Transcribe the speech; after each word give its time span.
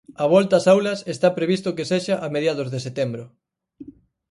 A 0.23 0.25
volta 0.33 0.55
ás 0.59 0.67
aulas 0.73 0.99
está 1.15 1.27
previsto 1.39 1.75
que 1.75 1.89
sexa 1.91 2.15
a 2.25 2.27
mediados 2.35 2.67
de 2.73 2.79
setembro. 2.85 3.23